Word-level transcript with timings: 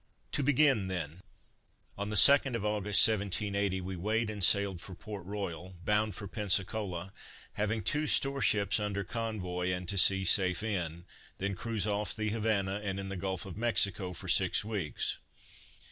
To 0.31 0.41
begin 0.41 0.87
then: 0.87 1.19
On 1.95 2.09
the 2.09 2.15
2d 2.15 2.55
of 2.55 2.65
August, 2.65 3.07
1780, 3.07 3.81
we 3.81 3.95
weighed 3.95 4.31
and 4.31 4.43
sailed 4.43 4.81
for 4.81 4.95
Port 4.95 5.23
Royal, 5.27 5.75
bound 5.85 6.15
for 6.15 6.27
Pensacola, 6.27 7.13
having 7.53 7.83
two 7.83 8.07
store 8.07 8.41
ships 8.41 8.79
under 8.79 9.03
convoy, 9.03 9.69
and 9.69 9.87
to 9.87 9.99
see 9.99 10.25
safe 10.25 10.63
in; 10.63 11.05
then 11.37 11.53
cruise 11.53 11.85
off 11.85 12.15
the 12.15 12.31
Havana, 12.31 12.79
and 12.83 12.97
in 12.99 13.09
the 13.09 13.15
gulf 13.15 13.45
of 13.45 13.55
Mexico, 13.57 14.11
for 14.11 14.27
six 14.27 14.65
weeks. 14.65 15.19